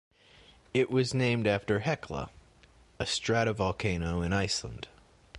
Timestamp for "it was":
0.73-1.13